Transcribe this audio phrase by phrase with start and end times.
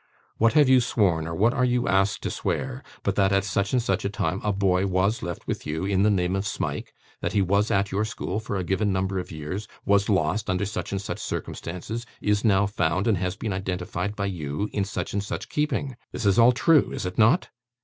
[0.37, 3.71] What have you sworn, or what are you asked to swear, but that at such
[3.71, 6.95] and such a time a boy was left with you in the name of Smike;
[7.19, 10.65] that he was at your school for a given number of years, was lost under
[10.65, 15.13] such and such circumstances, is now found, and has been identified by you in such
[15.13, 15.95] and such keeping?
[16.11, 17.49] This is all true; is it not?